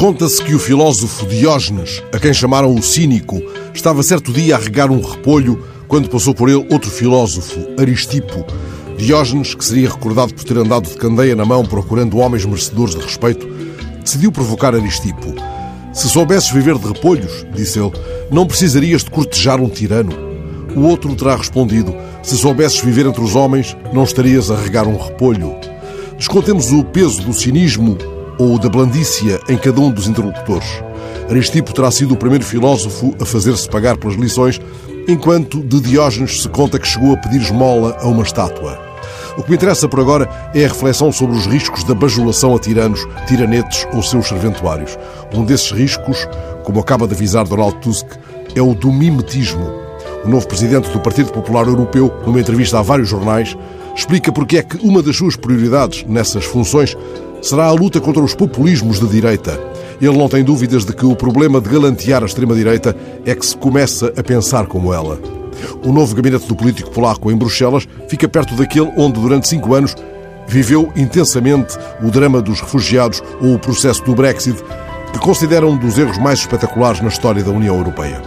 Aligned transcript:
Conta-se 0.00 0.42
que 0.42 0.54
o 0.54 0.58
filósofo 0.58 1.26
Diógenes, 1.26 2.02
a 2.10 2.18
quem 2.18 2.32
chamaram 2.32 2.74
o 2.74 2.82
cínico, 2.82 3.38
estava 3.74 4.02
certo 4.02 4.32
dia 4.32 4.56
a 4.56 4.58
regar 4.58 4.90
um 4.90 5.02
repolho 5.02 5.62
quando 5.86 6.08
passou 6.08 6.34
por 6.34 6.48
ele 6.48 6.66
outro 6.72 6.90
filósofo, 6.90 7.60
Aristipo. 7.78 8.46
Diógenes, 8.96 9.54
que 9.54 9.62
seria 9.62 9.90
recordado 9.90 10.32
por 10.32 10.42
ter 10.42 10.56
andado 10.56 10.88
de 10.88 10.96
candeia 10.96 11.36
na 11.36 11.44
mão 11.44 11.66
procurando 11.66 12.16
homens 12.16 12.46
merecedores 12.46 12.94
de 12.94 13.02
respeito, 13.02 13.46
decidiu 14.02 14.32
provocar 14.32 14.74
Aristipo. 14.74 15.34
Se 15.92 16.08
soubesses 16.08 16.50
viver 16.50 16.78
de 16.78 16.88
repolhos, 16.88 17.44
disse 17.54 17.78
ele, 17.78 17.92
não 18.30 18.46
precisarias 18.46 19.04
de 19.04 19.10
cortejar 19.10 19.60
um 19.60 19.68
tirano. 19.68 20.14
O 20.74 20.80
outro 20.80 21.14
terá 21.14 21.36
respondido: 21.36 21.94
Se 22.22 22.38
soubesses 22.38 22.80
viver 22.80 23.04
entre 23.04 23.22
os 23.22 23.36
homens, 23.36 23.76
não 23.92 24.04
estarias 24.04 24.50
a 24.50 24.56
regar 24.56 24.88
um 24.88 24.96
repolho. 24.96 25.54
Descontemos 26.16 26.72
o 26.72 26.84
peso 26.84 27.20
do 27.20 27.34
cinismo 27.34 27.98
ou 28.40 28.58
da 28.58 28.70
blandícia 28.70 29.38
em 29.50 29.58
cada 29.58 29.78
um 29.82 29.90
dos 29.90 30.08
interlocutores. 30.08 30.82
Aristipo 31.28 31.74
terá 31.74 31.90
sido 31.90 32.14
o 32.14 32.16
primeiro 32.16 32.42
filósofo 32.42 33.14
a 33.20 33.26
fazer-se 33.26 33.68
pagar 33.68 33.98
pelas 33.98 34.16
lições, 34.16 34.58
enquanto 35.06 35.60
de 35.60 35.78
Diógenes 35.78 36.40
se 36.40 36.48
conta 36.48 36.78
que 36.78 36.86
chegou 36.86 37.12
a 37.12 37.18
pedir 37.18 37.42
esmola 37.42 37.98
a 38.00 38.08
uma 38.08 38.22
estátua. 38.22 38.80
O 39.36 39.42
que 39.42 39.50
me 39.50 39.56
interessa 39.56 39.86
por 39.86 40.00
agora 40.00 40.26
é 40.54 40.64
a 40.64 40.68
reflexão 40.68 41.12
sobre 41.12 41.36
os 41.36 41.44
riscos 41.44 41.84
da 41.84 41.94
bajulação 41.94 42.56
a 42.56 42.58
tiranos, 42.58 43.06
tiranetes 43.28 43.86
ou 43.92 44.02
seus 44.02 44.26
serventuários. 44.26 44.98
Um 45.34 45.44
desses 45.44 45.70
riscos, 45.70 46.26
como 46.64 46.80
acaba 46.80 47.06
de 47.06 47.14
avisar 47.14 47.46
Donald 47.46 47.76
Tusk, 47.82 48.06
é 48.56 48.62
o 48.62 48.74
do 48.74 48.90
mimetismo. 48.90 49.70
O 50.24 50.28
novo 50.28 50.48
presidente 50.48 50.90
do 50.90 51.00
Partido 51.00 51.30
Popular 51.30 51.66
Europeu, 51.66 52.10
numa 52.26 52.40
entrevista 52.40 52.78
a 52.78 52.82
vários 52.82 53.08
jornais, 53.08 53.56
explica 53.94 54.32
porque 54.32 54.56
é 54.56 54.62
que 54.62 54.78
uma 54.78 55.02
das 55.02 55.16
suas 55.16 55.36
prioridades 55.36 56.04
nessas 56.08 56.44
funções 56.44 56.96
será 57.42 57.66
a 57.66 57.72
luta 57.72 58.00
contra 58.00 58.22
os 58.22 58.34
populismos 58.34 59.00
de 59.00 59.06
direita. 59.06 59.58
Ele 60.00 60.16
não 60.16 60.28
tem 60.28 60.42
dúvidas 60.42 60.84
de 60.84 60.94
que 60.94 61.04
o 61.04 61.14
problema 61.14 61.60
de 61.60 61.68
galantear 61.68 62.22
a 62.22 62.26
extrema-direita 62.26 62.96
é 63.24 63.34
que 63.34 63.44
se 63.44 63.56
começa 63.56 64.12
a 64.16 64.22
pensar 64.22 64.66
como 64.66 64.92
ela. 64.94 65.18
O 65.84 65.92
novo 65.92 66.14
gabinete 66.14 66.46
do 66.46 66.56
político 66.56 66.90
polaco 66.90 67.30
em 67.30 67.36
Bruxelas 67.36 67.86
fica 68.08 68.28
perto 68.28 68.54
daquele 68.54 68.90
onde, 68.96 69.20
durante 69.20 69.48
cinco 69.48 69.74
anos, 69.74 69.94
viveu 70.46 70.90
intensamente 70.96 71.76
o 72.02 72.10
drama 72.10 72.40
dos 72.40 72.60
refugiados 72.60 73.22
ou 73.40 73.54
o 73.54 73.58
processo 73.58 74.02
do 74.04 74.14
Brexit, 74.14 74.62
que 75.12 75.18
considera 75.18 75.66
um 75.66 75.76
dos 75.76 75.98
erros 75.98 76.18
mais 76.18 76.40
espetaculares 76.40 77.00
na 77.00 77.08
história 77.08 77.42
da 77.42 77.50
União 77.50 77.76
Europeia. 77.76 78.20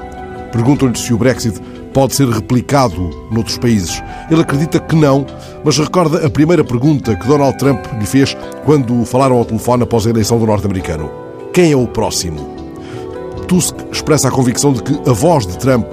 Perguntam-lhe 0.52 0.98
se 0.98 1.14
o 1.14 1.18
Brexit 1.18 1.60
pode 1.94 2.16
ser 2.16 2.28
replicado 2.28 3.10
noutros 3.32 3.58
países. 3.58 4.02
Ele 4.30 4.42
acredita 4.42 4.80
que 4.80 4.96
não, 4.96 5.26
mas 5.64 5.78
recorda 5.78 6.26
a 6.26 6.30
primeira 6.30 6.64
pergunta 6.64 7.16
que 7.16 7.28
Donald 7.28 7.58
Trump 7.58 7.86
lhe 8.00 8.06
fez 8.06 8.36
quando 8.66 9.06
falaram 9.06 9.38
ao 9.38 9.46
telefone 9.46 9.84
após 9.84 10.06
a 10.06 10.10
eleição 10.10 10.40
do 10.40 10.46
norte-americano: 10.46 11.10
Quem 11.54 11.72
é 11.72 11.76
o 11.76 11.88
próximo? 11.88 12.56
Tusk 13.48 13.76
expressa 13.92 14.30
a 14.30 14.32
convicção 14.32 14.74
de 14.74 14.82
que 14.82 15.10
a 15.10 15.14
voz 15.14 15.46
de 15.46 15.58
Trump 15.58 15.86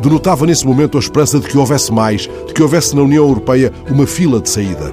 denotava 0.00 0.46
nesse 0.46 0.66
momento 0.66 0.96
a 0.96 1.00
esperança 1.00 1.38
de 1.38 1.46
que 1.46 1.56
houvesse 1.56 1.92
mais, 1.92 2.22
de 2.46 2.52
que 2.52 2.62
houvesse 2.62 2.94
na 2.96 3.02
União 3.02 3.26
Europeia 3.26 3.72
uma 3.88 4.06
fila 4.06 4.40
de 4.40 4.48
saída. 4.48 4.92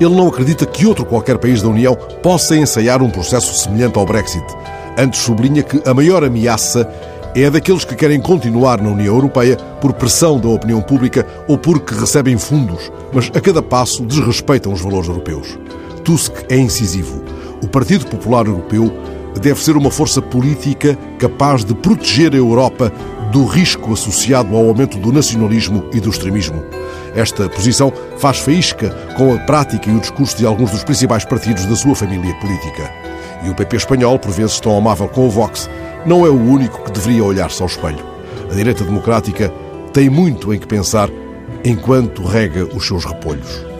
Ele 0.00 0.14
não 0.14 0.28
acredita 0.28 0.66
que 0.66 0.86
outro 0.86 1.04
qualquer 1.04 1.38
país 1.38 1.62
da 1.62 1.68
União 1.68 1.96
possa 2.22 2.56
ensaiar 2.56 3.02
um 3.02 3.10
processo 3.10 3.54
semelhante 3.54 3.98
ao 3.98 4.06
Brexit. 4.06 4.44
Antes 4.98 5.20
sublinha 5.20 5.62
que 5.62 5.80
a 5.88 5.94
maior 5.94 6.24
ameaça 6.24 6.88
é 7.34 7.48
daqueles 7.48 7.84
que 7.84 7.94
querem 7.94 8.20
continuar 8.20 8.80
na 8.80 8.90
União 8.90 9.14
Europeia 9.14 9.56
por 9.80 9.92
pressão 9.94 10.38
da 10.38 10.48
opinião 10.48 10.82
pública 10.82 11.26
ou 11.48 11.56
porque 11.56 11.94
recebem 11.94 12.36
fundos, 12.36 12.90
mas 13.12 13.30
a 13.34 13.40
cada 13.40 13.62
passo 13.62 14.04
desrespeitam 14.04 14.72
os 14.72 14.82
valores 14.82 15.08
europeus. 15.08 15.58
Tusk 16.04 16.32
é 16.50 16.56
incisivo. 16.56 17.22
O 17.62 17.68
Partido 17.68 18.06
Popular 18.06 18.46
Europeu 18.46 18.92
deve 19.40 19.62
ser 19.62 19.76
uma 19.76 19.90
força 19.90 20.20
política 20.20 20.98
capaz 21.18 21.64
de 21.64 21.74
proteger 21.74 22.34
a 22.34 22.36
Europa 22.36 22.92
do 23.30 23.46
risco 23.46 23.92
associado 23.92 24.54
ao 24.54 24.68
aumento 24.68 24.98
do 24.98 25.10
nacionalismo 25.10 25.84
e 25.92 26.00
do 26.00 26.10
extremismo. 26.10 26.62
Esta 27.14 27.48
posição 27.48 27.90
faz 28.18 28.38
faísca 28.38 28.90
com 29.16 29.32
a 29.32 29.38
prática 29.38 29.88
e 29.90 29.94
o 29.94 30.00
discurso 30.00 30.36
de 30.36 30.44
alguns 30.44 30.70
dos 30.70 30.84
principais 30.84 31.24
partidos 31.24 31.64
da 31.64 31.76
sua 31.76 31.94
família 31.94 32.34
política. 32.34 32.90
E 33.42 33.48
o 33.48 33.54
PP 33.54 33.76
espanhol, 33.76 34.18
por 34.18 34.30
vezes 34.30 34.60
tão 34.60 34.76
amável 34.76 35.08
com 35.08 35.26
o 35.26 35.30
Vox, 35.30 35.68
não 36.06 36.26
é 36.26 36.30
o 36.30 36.40
único 36.40 36.82
que 36.84 36.92
deveria 36.92 37.24
olhar-se 37.24 37.62
ao 37.62 37.68
espelho. 37.68 38.04
A 38.50 38.54
direita 38.54 38.84
democrática 38.84 39.52
tem 39.92 40.10
muito 40.10 40.52
em 40.52 40.58
que 40.58 40.66
pensar 40.66 41.08
enquanto 41.64 42.24
rega 42.24 42.64
os 42.64 42.86
seus 42.86 43.04
repolhos. 43.04 43.71